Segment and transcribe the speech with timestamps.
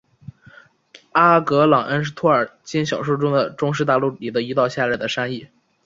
[1.11, 5.51] 阿格朗恩是托尔金小说的中土大陆里的一道狭窄的山隘。